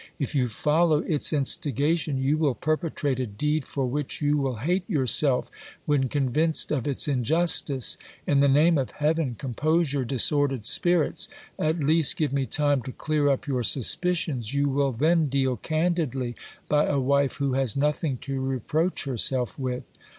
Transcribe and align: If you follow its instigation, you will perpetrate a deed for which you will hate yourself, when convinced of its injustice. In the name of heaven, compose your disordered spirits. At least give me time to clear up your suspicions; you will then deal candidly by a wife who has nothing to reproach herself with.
If 0.17 0.33
you 0.33 0.47
follow 0.47 1.01
its 1.03 1.31
instigation, 1.31 2.17
you 2.17 2.35
will 2.35 2.55
perpetrate 2.55 3.19
a 3.19 3.27
deed 3.27 3.65
for 3.65 3.85
which 3.85 4.19
you 4.19 4.35
will 4.35 4.55
hate 4.55 4.89
yourself, 4.89 5.51
when 5.85 6.09
convinced 6.09 6.71
of 6.71 6.87
its 6.87 7.07
injustice. 7.07 7.99
In 8.25 8.39
the 8.39 8.47
name 8.47 8.79
of 8.79 8.89
heaven, 8.93 9.35
compose 9.37 9.93
your 9.93 10.03
disordered 10.03 10.65
spirits. 10.65 11.29
At 11.59 11.81
least 11.83 12.17
give 12.17 12.33
me 12.33 12.47
time 12.47 12.81
to 12.81 12.91
clear 12.91 13.29
up 13.29 13.45
your 13.45 13.61
suspicions; 13.61 14.55
you 14.55 14.69
will 14.69 14.91
then 14.91 15.27
deal 15.29 15.55
candidly 15.57 16.33
by 16.67 16.85
a 16.87 16.99
wife 16.99 17.33
who 17.33 17.53
has 17.53 17.77
nothing 17.77 18.17
to 18.23 18.41
reproach 18.41 19.03
herself 19.03 19.59
with. 19.59 19.83